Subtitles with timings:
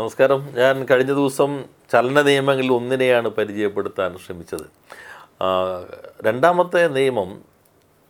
[0.00, 0.48] നമസ്കാരം.
[0.56, 4.66] ഞാൻ കഴിഞ്ഞ ദിവസം ചലന നിയമങ്ങളിൽ ഒന്നിനെയാണ് പരിചയപ്പെടുത്താൻ ശ്രമിച്ചത്.
[6.22, 7.44] രണ്ടാമത്തെ നിയമം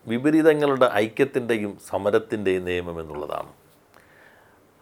[0.06, 3.52] വിപരീതങ്ങളുടെ ഐക്യത്തിന്റെയും സമരത്തിന്റെയും നിയമം എന്നുള്ളതാണ്.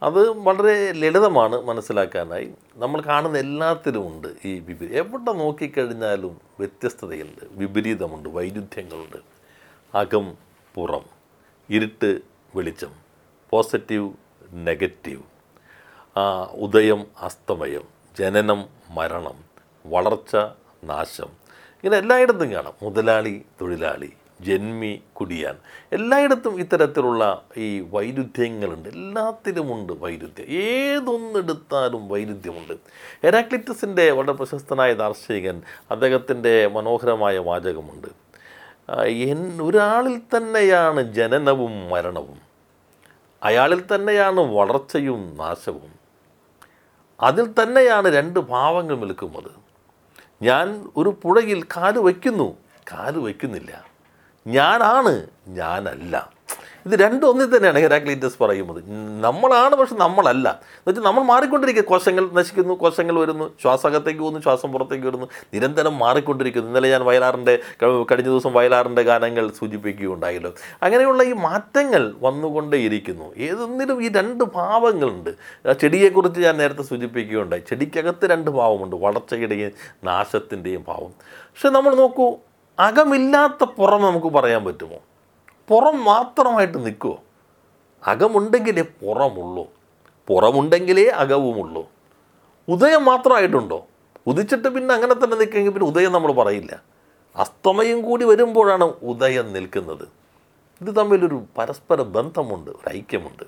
[0.02, 2.50] അത് വളരെ ലളിതമാണ് മനസ്സിലാക്കാനായി.
[2.76, 7.44] നമ്മൾ കാണുന്ന എല്ലാത്തിലുമുണ്ട് ഈ വിപരീ എവിടെ നോക്കിക്കഴിഞ്ഞാലും വ്യത്യസ്തതയുണ്ട്.
[7.50, 9.16] വിപരീതമുണ്ട് വൈരുദ്ധ്യങ്ങളുണ്ട്.
[9.96, 10.34] അകം
[10.74, 11.04] പുറം
[11.70, 12.20] ഇരുട്ട്
[12.56, 12.94] വെളിച്ചം
[13.50, 14.12] പോസിറ്റീവ്
[14.52, 15.37] നെഗറ്റീവ്.
[16.52, 17.82] ഉദയം അസ്തമയം
[18.18, 19.34] ജനനം മരണം
[19.86, 20.36] വളർച്ച
[20.84, 21.26] നാശം.
[21.84, 22.72] ഇങ്ങനെ എല്ലായിടത്തും കാണാം.
[22.82, 25.56] മുതലാളി തൊഴിലാളി ജന്മി കുടിയാൻ.
[25.92, 28.88] എല്ലായിടത്തും ഇത്തരത്തിലുള്ള ഈ വൈരുദ്ധ്യങ്ങളുണ്ട്.
[28.88, 30.46] എല്ലാത്തിലുമുണ്ട് വൈരുദ്ധ്യം.
[30.46, 32.72] ഏതൊന്നെടുത്താലും വൈരുദ്ധ്യമുണ്ട്.
[33.22, 38.08] ഹെരാക്ലിറ്റസിന്റെ വളരെ പ്രശസ്തനായ ദാർശനികൻ അദ്ദേഹത്തിന്റെ മനോഹരമായ വാചകമുണ്ട്.
[39.06, 42.38] എൻ ഒരാളിൽ തന്നെയാണ് ജനനവും മരണവും.
[43.42, 45.97] അയാളിൽ തന്നെയാണ് വളർച്ചയും നാശവും.
[47.20, 49.50] അതിൽ തന്നെയാണ് രണ്ട് ഭാവങ്ങൾ നിൽക്കുന്നത്.
[50.42, 52.56] ഞാൻ ഒരു പുഴയിൽ കാൽ വയ്ക്കുന്നു.
[52.92, 53.84] കാൽ വയ്ക്കുന്നില്ല.
[54.46, 56.32] ഞാനാണ് ഞാനല്ല.
[56.86, 58.84] ഇത് രണ്ടും ഒന്നിൽ തന്നെയാണ് ഹെരാക്ലീറ്റസ് പറയുന്നത്.
[59.20, 60.48] നമ്മളാണ് പക്ഷെ നമ്മളല്ല.
[60.48, 61.84] എന്നുവെച്ചാൽ നമ്മൾ മാറിക്കൊണ്ടിരിക്കുക.
[61.84, 65.26] കോശങ്ങൾ നശിക്കുന്നു കോശങ്ങൾ വരുന്നു ശ്വാസകത്തേക്ക് പോകുന്നു ശ്വാസം പുറത്തേക്ക് വരുന്നു.
[65.54, 66.68] നിരന്തരം മാറിക്കൊണ്ടിരിക്കുന്നു.
[66.68, 70.52] ഇന്നലെ ഞാൻ വയലാറിന്റെ കഴിഞ്ഞ ദിവസം വയലാറിന്റെ ഗാനങ്ങൾ സൂചിപ്പിക്കുകയുണ്ടായല്ലോ.
[70.82, 73.34] അങ്ങനെയുള്ള ഈ മാറ്റങ്ങൾ വന്നുകൊണ്ടേയിരിക്കുന്നു.
[73.36, 75.30] ഏതൊന്നിലും ഈ രണ്ട് ഭാവങ്ങളുണ്ട്.
[75.72, 77.62] ചെടിയെക്കുറിച്ച് ഞാൻ നേരത്തെ സൂചിപ്പിക്കുകയുണ്ടായി.
[77.68, 78.96] ചെടിക്കകത്ത് രണ്ട് ഭാവമുണ്ട്.
[78.96, 79.72] വളർച്ചയുടെയും
[80.04, 81.12] നാശത്തിന്റെയും ഭാവം.
[81.20, 82.36] പക്ഷെ നമ്മൾ നോക്കൂ
[82.78, 84.96] അകമില്ലാത്ത പുറം നമുക്ക് പറയാൻ പറ്റുമോ?
[85.68, 87.18] പുറം മാത്രമായിട്ട് നിൽക്കുമോ
[88.06, 89.66] അകമുണ്ടെങ്കിലേ പുറമുള്ളൂ.
[90.28, 91.90] പുറമുണ്ടെങ്കിലേ അകവുമുള്ളൂ.
[92.68, 93.86] ഉദയം മാത്രമായിട്ടുണ്ടോ?
[94.26, 96.82] ഉദിച്ചിട്ട് പിന്നെ അങ്ങനെ തന്നെ നിൽക്കുമെങ്കിൽ പിന്നെ ഉദയം നമ്മൾ പറയില്ല.
[97.36, 100.08] അസ്തമയം കൂടി വരുമ്പോഴാണ് ഉദയം നിൽക്കുന്നത്.
[100.80, 103.42] ഇത് തമ്മിലൊരു പരസ്പര ബന്ധമുണ്ട് ഒരു ഐക്യമുണ്ട്.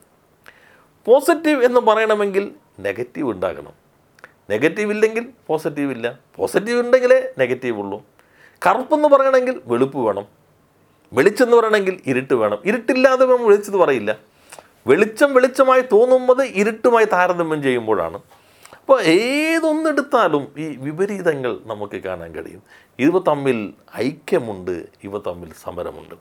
[1.07, 3.73] പോസിറ്റീവ് എന്ന് പറയണമെങ്കിൽ നെഗറ്റീവ് ഉണ്ടാകണം.
[4.51, 6.19] നെഗറ്റീവ് ഇല്ലെങ്കിൽ പോസിറ്റീവ് ഇല്ല.
[6.37, 8.03] പോസിറ്റീവ് ഉണ്ടെങ്കിലേ നെഗറ്റീവ് ഉള്ളൂ.
[8.67, 10.40] കറുപ്പെന്ന് പറയണമെങ്കിൽ വെളുപ്പ് വേണം.
[11.13, 12.59] വെളിച്ചെന്ന് പറയണമെങ്കിൽ ഇരുട്ട് വേണം.
[12.65, 14.19] ഇരുട്ടില്ലാതെ നമ്മൾ വെളിച്ചത് പറയില്ല.
[14.87, 18.19] വെളിച്ചം വെളിച്ചമായി തോന്നുന്നത് ഇരുട്ടുമായി താരതമ്യം ചെയ്യുമ്പോഴാണ്.
[18.81, 22.63] അപ്പോൾ ഏതൊന്നെടുത്താലും ഈ വിപരീതങ്ങൾ നമുക്ക് കാണാൻ കഴിയും.
[22.99, 26.15] ഇവ തമ്മിൽ ഐക്യമുണ്ട് ഇവ തമ്മിൽ സമരമുണ്ട്.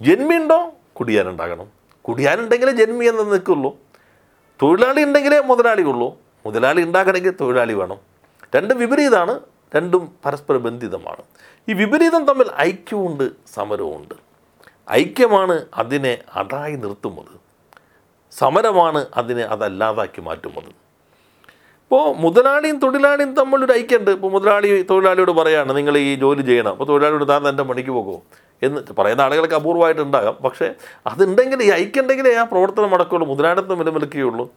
[0.00, 1.66] ജന്മിയുണ്ടോ കുടിയാനുണ്ടാകണം
[2.02, 3.78] കുടിയാനുണ്ടെങ്കിലേ ജന്മി എന്ന് നിൽക്കുള്ളൂ.
[4.62, 6.18] തൊഴിലാളി ഉണ്ടെങ്കിലേ മുതലാളി ഉള്ളൂ.
[6.46, 7.98] മുതലാളി ഉണ്ടാക്കണമെങ്കിൽ തൊഴിലാളി വേണം.
[8.56, 9.40] രണ്ട് വിപരീതമാണ്
[9.76, 11.22] രണ്ടും പരസ്പര ബന്ധിതമാണ്.
[11.68, 14.14] ഈ വിപരീതം തമ്മിൽ ഐക്യമുണ്ട് സമരവുമുണ്ട്.
[14.90, 17.40] ഐക്യമാണ് അതിനെ അതായി നിർത്തുന്നത്.
[18.38, 20.64] സമരമാണ് അതിനെ അതല്ലാതാക്കി മാറ്റുന്നത്.
[20.64, 24.10] ഇപ്പോൾ മുതലാളിയും തൊഴിലാളിയും തമ്മിലൊരു ഐക്യമുണ്ട്.
[24.10, 26.70] ഇപ്പോൾ മുതലാളി തൊഴിലാളിയോട് പറയാണ് നിങ്ങൾ ഈ ജോലി ചെയ്യണം.
[26.70, 28.22] അപ്പോൾ തൊഴിലാളിയോട് താൻ തന്റെ പണിക്ക് പോകുമോ
[28.62, 30.34] എന്ന് പറയുന്ന ആളുകൾക്ക് അപൂർവമായിട്ടുണ്ടാകാം.
[30.34, 30.74] പക്ഷേ
[31.06, 34.52] അതുണ്ടെങ്കിൽ ഈ ഐക്യം ഉണ്ടെങ്കിലേ ആ പ്രവർത്തനം നടക്കുകയുള്ളൂ മുതലാളിത്തം നിലനിൽക്കുകയുള്ളൂ.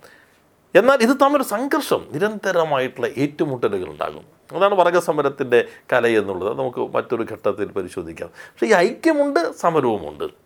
[0.76, 2.08] എന്നാൽ ഇത് തമ്മിൽ സംഘർഷം.
[2.12, 4.43] നിരന്തരമായിട്ടുള്ള ഏറ്റുമുട്ടലുകൾ ഉണ്ടാകും.
[4.56, 8.30] അതാണ് വർഗസമരത്തിന്റെ കല എന്നുള്ളത് നമുക്ക് മറ്റൊരു ഘട്ടത്തിൽ പരിശോധിക്കാം.
[8.38, 10.43] പക്ഷേ ഈ ഐക്യമുണ്ട് സമരവുമുണ്ട്.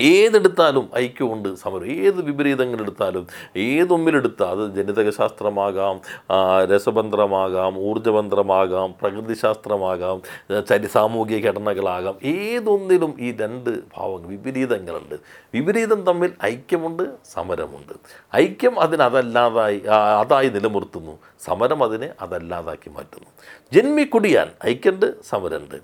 [0.00, 1.86] ഏതെടുത്താലും ഐക്യമുണ്ട് സമരം.
[1.86, 3.26] ഏത് വിപരീതങ്ങൾ എടുത്താലും
[3.56, 10.22] ഏതൊമ്മിലെടുത്താൽ അത് ജനിതക ശാസ്ത്രമാകാം ആ, രസതന്ത്രമാകാം ഊർജതന്ത്രമാകാം പ്രകൃതിശാസ്ത്രമാകാം
[10.68, 12.14] ചരി സാമൂഹിക ഘടനകളാകാം.
[12.24, 15.14] ഏതൊന്നിലും ഈ രണ്ട് ഭാവങ്ങൾ വിപരീതങ്ങളുണ്ട്.
[15.54, 17.92] വിപരീതം തമ്മിൽ ഐക്യമുണ്ട് സമരമുണ്ട്.
[18.36, 19.78] ഐക്യം അതിനതല്ലാതായി
[20.20, 21.18] അതായി നിലനിർത്തുന്നു.
[21.40, 23.30] സമരം അതിനെ അതല്ലാതാക്കി മാറ്റുന്നു.
[23.72, 25.78] ജന്മി കുടിയാൻ ഐക്യമുണ്ട് സമരമുണ്ട്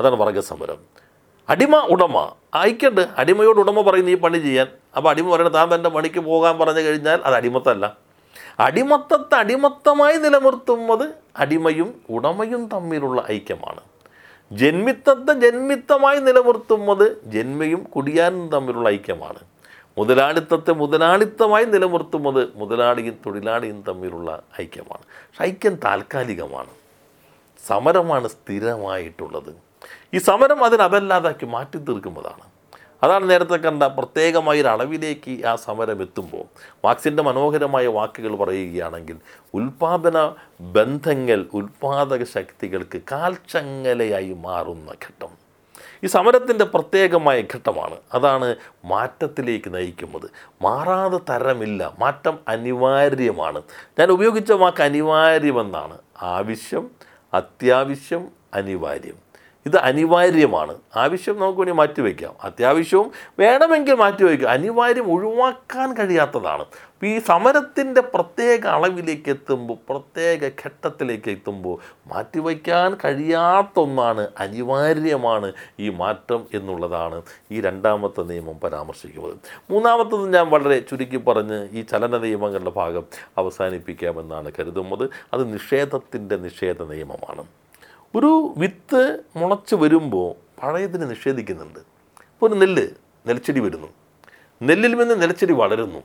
[0.00, 0.93] അതാണ് വർഗസമരം.
[1.48, 2.32] അടിമ ഉടമ.
[2.54, 4.66] അയക്കണ്ട് അടിമയോട് ഉടമ പറയുന്ന ഈ പണി ചെയ്യാൻ.
[4.96, 7.96] അപ്പോൾ അടിമ പറയുന്നത് താൻ തന്റെ പണിക്ക് പോകാൻ പറഞ്ഞു കഴിഞ്ഞാൽ അത് അടിമത്തല്ല.
[8.60, 13.80] അടിമത്തത്തെ അടിമത്തമായി നിലനിർത്തുന്നത് അടിമയും ഉടമയും തമ്മിലുള്ള ഐക്യമാണ്.
[14.52, 19.38] ജന്മിത്തത്തെ ജന്മിത്തമായി നിലനിർത്തുന്നത് ജന്മയും കുടിയാനും തമ്മിലുള്ള ഐക്യമാണ്.
[19.98, 25.02] മുതലാളിത്തത്തെ മുതലാളിത്തമായി നിലനിർത്തുന്നത് മുതലാളിയും തൊഴിലാളിയും തമ്മിലുള്ള ഐക്യമാണ്.
[25.02, 26.70] പക്ഷെ ഐക്യം താൽക്കാലികമാണ്.
[27.66, 29.73] സമരമാണ് സ്ഥിരമായിട്ടുള്ളത്.
[30.14, 32.44] ഈ സമരം അതിന് മാറ്റി തീർക്കുന്നതാണ്.
[33.02, 36.44] അതാണ് നേരത്തെ കണ്ട പ്രത്യേകമായ ഒരു അളവിലേക്ക് ആ സമരം എത്തുമ്പോൾ
[36.84, 39.16] മാർക്സിന്റെ മനോഹരമായ വാക്കുകൾ പറയുകയാണെങ്കിൽ
[39.54, 45.28] ഉൽപാദന ബന്ധങ്ങൾ ഉൽപാദക ശക്തികൾക്ക് കാൽച്ചങ്ങലയായി മാറുന്ന ഘട്ടം.
[46.04, 47.96] ഈ സമരത്തിന്റെ പ്രത്യേകമായ ഘട്ടമാണ്.
[48.14, 50.30] അതാണ് മാറ്റത്തിലേക്ക് നയിക്കുന്നത്.
[50.62, 51.92] മാറാതെ തരമില്ല.
[51.98, 53.62] മാറ്റം അനിവാര്യമാണ്.
[53.98, 55.98] ഞാൻ ഉപയോഗിച്ച വാക്ക് അനിവാര്യമെന്നാണ്.
[56.22, 56.90] ആവശ്യം
[57.34, 59.23] അത്യാവശ്യം അനിവാര്യം.
[59.66, 60.74] ഇത് അനിവാര്യമാണ്.
[60.96, 66.62] ആവശ്യം നമുക്ക് വേണ്ടി മാറ്റിവെക്കാം അത്യാവശ്യവും വേണമെങ്കിൽ മാറ്റിവെക്കാം അനിവാര്യം ഒഴിവാക്കാൻ കഴിയാത്തതാണ്.
[66.62, 71.78] അപ്പോൾ ഈ സമരത്തിന്റെ പ്രത്യേക അളവിലേക്ക് എത്തുമ്പോൾ പ്രത്യേക ഘട്ടത്തിലേക്ക് എത്തുമ്പോൾ
[72.12, 77.22] മാറ്റിവെക്കാൻ കഴിയാത്ത ഒന്നാണ് അനിവാര്യമാണ് ഈ മാറ്റം എന്നുള്ളതാണ്
[77.52, 79.36] ഈ രണ്ടാമത്തെ നിയമം പരാമർശിക്കുന്നത്.
[79.70, 83.04] മൂന്നാമത്തത് ഞാൻ വളരെ ചുരുക്കി പറഞ്ഞ് ഈ ചലന നിയമങ്ങളുടെ ഭാഗം
[83.38, 85.10] അവസാനിപ്പിക്കാമെന്നാണ് കരുതുന്നത്.
[85.34, 87.44] അത് നിഷേധത്തിന്റെ നിഷേധ നിയമമാണ്.
[88.14, 91.78] ഒരു വിത്ത് മുളച്ച് വരുമ്പോൾ പഴയതിനെ നിഷേധിക്കുന്നുണ്ട്.
[91.78, 92.88] ഇപ്പോൾ ഒരു നെല്ല്
[93.26, 93.88] നെൽച്ചെടി വരുന്നു.
[94.62, 96.02] നെല്ലിൽ നിന്ന് നെൽച്ചെടി വളരുന്നു.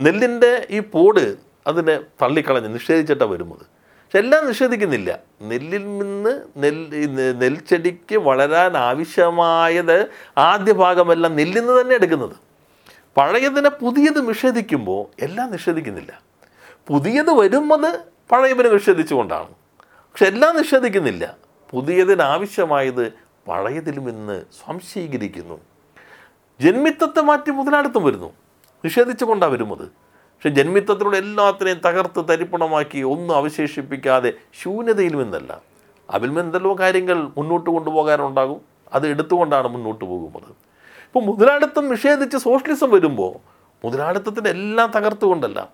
[0.00, 3.58] നെല്ലിന്റെ ഈ പോട് അതിനെ തള്ളിക്കളഞ്ഞ് നിഷേധിച്ചിട്ടാണ് വരുന്നത്.
[3.58, 5.18] പക്ഷെ എല്ലാം നിഷേധിക്കുന്നില്ല.
[5.42, 10.08] നെല്ലിൽ നിന്ന് നെല്ല് നെൽച്ചെടിക്ക് വളരാൻ ആവശ്യമായത്
[10.38, 12.36] ആദ്യ ഭാഗമെല്ലാം നെല്ലിൽ നിന്ന് തന്നെ എടുക്കുന്നത്.
[13.16, 16.22] പഴയതിനെ പുതിയത് നിഷേധിക്കുമ്പോൾ എല്ലാം നിഷേധിക്കുന്നില്ല.
[16.88, 17.98] പുതിയത് വരുമ്പോൾ
[18.32, 19.63] പഴയതിനെ നിഷേധിച്ചുകൊണ്ടാണ്.
[20.14, 21.36] പക്ഷെ എല്ലാം നിഷേധിക്കുന്നില്ല.
[21.70, 23.12] പുതിയതിനാവശ്യമായത്
[23.48, 25.60] പഴയതിലും ഇന്ന് സംശീകരിക്കുന്നു
[26.60, 28.32] ജന്മിത്തത്തെ മാറ്റി മുതലാളിത്തം വരുന്നു.
[28.84, 29.88] നിഷേധിച്ചുകൊണ്ടാണ് വരുന്നത്.
[29.88, 34.32] പക്ഷെ ജന്മിത്തത്തിലൂടെ എല്ലാത്തിനെയും തകർത്ത് തരിപ്പണമാക്കി ഒന്നും അവശേഷിപ്പിക്കാതെ
[34.62, 35.60] ശൂന്യതയിൽ നിന്നല്ല
[36.10, 38.60] അതിൽ നിന്ന് എന്തെല്ലോ കാര്യങ്ങൾ മുന്നോട്ട് കൊണ്ടുപോകാനുണ്ടാകും.
[38.92, 40.50] അത് എടുത്തുകൊണ്ടാണ് മുന്നോട്ട് പോകുന്നത്.
[41.04, 43.34] ഇപ്പോൾ മുതലാളിത്തം നിഷേധിച്ച് സോഷ്യലിസം വരുമ്പോൾ
[43.84, 45.68] മുതലാളിത്തത്തിന്റെ എല്ലാം തകർത്തുകൊണ്ടല്ല.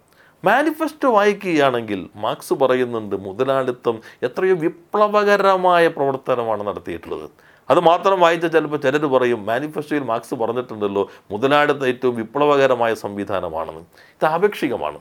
[0.44, 7.30] മാനിഫെസ്റ്റോ വായിക്കുകയാണെങ്കിൽ മാർക്സ് പറയുന്നുണ്ട് മുതലാളിത്തം എത്രയോ വിപ്ലവകരമായ പ്രവർത്തനമാണ് നടത്തിയിട്ടുള്ളത്.
[7.70, 13.80] അത് മാത്രം വായിച്ച ചിലപ്പോൾ ചിലർ പറയും മാനിഫെസ്റ്റോയിൽ മാർക്സ് പറഞ്ഞിട്ടുണ്ടല്ലോ മുതലാളിത്തം ഏറ്റവും വിപ്ലവകരമായ സംവിധാനമാണെന്ന്.
[13.80, 14.98] ഇത് ആപേക്ഷികമാണ്.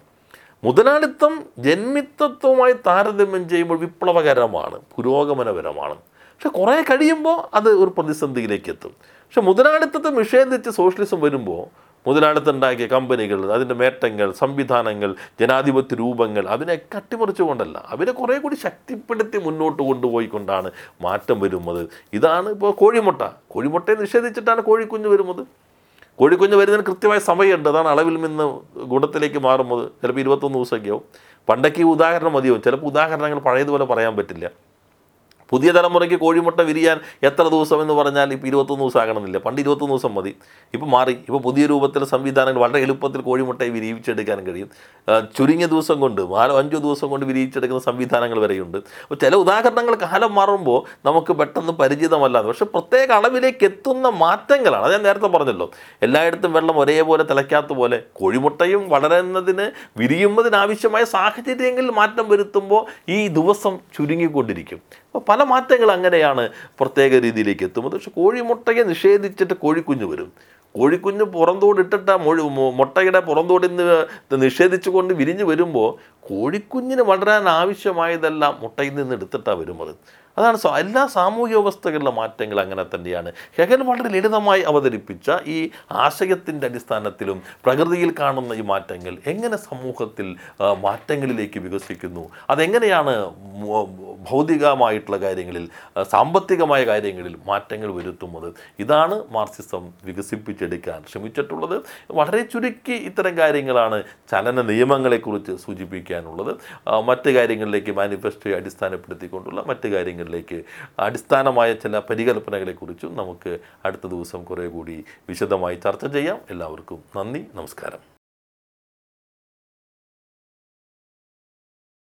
[0.63, 5.95] മുതലാളിത്തം ജന്മിത്തത്വമായി താരതമ്യം ചെയ്യുമ്പോൾ വിപ്ലവകരമാണ് പുരോഗമനപരമാണ്.
[6.11, 8.91] പക്ഷെ കുറേ കഴിയുമ്പോൾ അത് ഒരു പ്രതിസന്ധിയിലേക്ക് എത്തും.
[9.01, 17.85] പക്ഷെ മുതലാളിത്തത്തെ നിഷേധിച്ച് സോഷ്യലിസം വരുമ്പോൾ മുതലാളിത്തം ഉണ്ടാക്കിയ കമ്പനികൾ അതിന്റെ മേറ്റങ്ങൾ സംവിധാനങ്ങൾ ജനാധിപത്യ രൂപങ്ങൾ അതിനെയൊക്കെ അട്ടിമറിച്ചുകൊണ്ടല്ല
[17.87, 21.89] അവരെ കുറേ കൂടി ശക്തിപ്പെടുത്തി മുന്നോട്ട് കൊണ്ടുപോയിക്കൊണ്ടാണ് മാറ്റം വരുന്നത്.
[22.13, 23.21] ഇതാണ് ഇപ്പോൾ കോഴിമുട്ട.
[23.47, 25.47] കോഴിമുട്ടയെ നിഷേധിച്ചിട്ടാണ് കോഴിക്കുഞ്ഞ് വരുന്നത്.
[26.15, 27.69] കോഴിക്കുഞ്ഞ് വരുന്നതിന് കൃത്യമായ സമയമുണ്ട്.
[27.69, 29.89] അതാണ് അളവിൽ നിന്ന് ഗുണത്തിലേക്ക് മാറുന്നത്.
[30.01, 31.03] ചിലപ്പോൾ ഇരുപത്തൊന്ന് ദിവസമൊക്കെയാവും.
[31.49, 32.61] പണ്ടൊക്കെ ഈ ഉദാഹരണം മതിയാവും.
[32.61, 34.68] ചിലപ്പോൾ ഉദാഹരണങ്ങൾ പഴയതുപോലെ പറയാൻ പറ്റില്ല.
[35.51, 40.15] പുതിയ തലമുറയ്ക്ക് കോഴിമുട്ട വിരിയാൻ എത്ര ദിവസം എന്ന് പറഞ്ഞാൽ ഇപ്പോൾ ഇരുപത്തൊന്ന് ദിവസം ആകണമെന്നില്ല പണ്ട് ഇരുപത്തൊന്ന് ദിവസം
[40.15, 40.33] മതി.
[40.73, 41.15] ഇപ്പോൾ മാറി.
[41.27, 44.69] ഇപ്പോൾ പുതിയ രൂപത്തിൽ സംവിധാനങ്ങൾ വളരെ എളുപ്പത്തിൽ കോഴിമുട്ടയെ വിരിയിച്ചെടുക്കാൻ കഴിയും.
[45.37, 48.77] ചുരുങ്ങിയ ദിവസം കൊണ്ട് നാലോ അഞ്ചോ ദിവസം കൊണ്ട് വിരിയിച്ചെടുക്കുന്ന സംവിധാനങ്ങൾ വരെയുണ്ട്.
[48.77, 54.83] അപ്പോൾ ചില ഉദാഹരണങ്ങൾ കാലം മാറുമ്പോൾ നമുക്ക് പെട്ടെന്ന് പരിചിതമല്ലാതെ പക്ഷേ പ്രത്യേക അളവിലേക്ക് എത്തുന്ന മാറ്റങ്ങളാണ്.
[54.83, 55.71] അത് ഞാൻ നേരത്തെ പറഞ്ഞല്ലോ.
[56.01, 64.79] എല്ലായിടത്തും വെള്ളം ഒരേപോലെ തിളയ്ക്കാത്ത പോലെ കോഴിമുട്ടയും വളരുന്നതിന് വിരിയുന്നതിനാവശ്യമായ സാഹചര്യങ്ങളിൽ മാറ്റം വരുത്തുമ്പോൾ ഈ ദിവസം ചുരുങ്ങിക്കൊണ്ടിരിക്കും.
[65.05, 66.49] അപ്പോൾ പല മാറ്റങ്ങൾ അങ്ങനെയാണ്
[66.79, 67.91] പ്രത്യേക രീതിയിലേക്ക് എത്തുന്നത്.
[67.91, 70.33] പക്ഷെ കോഴിമുട്ടയെ നിഷേധിച്ചിട്ട് കോഴിക്കുഞ്ഞ് വരും.
[70.75, 72.41] കോഴിക്കുഞ്ഞ് പുറന്തോടിട്ടിട്ട് മൊഴി
[72.75, 75.89] മുട്ടയുടെ പുറന്തോടിൽ നിന്ന് നിഷേധിച്ചുകൊണ്ട് വിരിഞ്ഞ് വരുമ്പോൾ
[76.29, 79.95] കോഴിക്കുഞ്ഞിന് വളരാൻ ആവശ്യമായതെല്ലാം മുട്ടയിൽ നിന്ന് എടുത്തിട്ടാണ് വരുന്നത്.
[80.37, 83.31] അതാണ് എല്ലാ സാമൂഹ്യ വ്യവസ്ഥകളിലെ മാറ്റങ്ങൾ അങ്ങനെ തന്നെയാണ്.
[83.57, 92.29] ഹെഗൻ വളരെ ലളിതമായി അവതരിപ്പിച്ച ഈ ആശയത്തിന്റെ അടിസ്ഥാനത്തിലും പ്രകൃതിയിൽ കാണുന്ന ഈ മാറ്റങ്ങൾ എങ്ങനെ സമൂഹത്തിൽ മാറ്റങ്ങളിലേക്ക് വികസിക്കുന്നു?
[92.49, 93.15] അതെങ്ങനെയാണ്
[94.27, 95.69] ഭൗതികമായിട്ടുള്ള കാര്യങ്ങളിൽ
[96.03, 98.53] സാമ്പത്തികമായ കാര്യങ്ങളിൽ മാറ്റങ്ങൾ വരുത്തുന്നത്.
[98.79, 101.83] ഇതാണ് മാർക്സിസം വികസിപ്പിച്ചെടുക്കാൻ ശ്രമിച്ചിട്ടുള്ളത്.
[102.11, 106.53] വളരെ ചുരുക്കി ഇത്തരം കാര്യങ്ങളാണ് ചലന നിയമങ്ങളെക്കുറിച്ച് സൂചിപ്പിക്കാനുള്ളത്.
[107.09, 110.63] മറ്റ് കാര്യങ്ങളിലേക്ക് മാനിഫെസ്റ്റോയെ അടിസ്ഥാനപ്പെടുത്തിക്കൊണ്ടുള്ള മറ്റ് കാര്യങ്ങളിലേക്ക്
[110.99, 116.39] അടിസ്ഥാനമായ ചില പരികൽപ്പനകളെക്കുറിച്ചും നമുക്ക് അടുത്ത ദിവസം കുറേ കൂടി വിശദമായി ചർച്ച ചെയ്യാം.
[116.49, 118.18] എല്ലാവർക്കും നന്ദി നമസ്കാരം.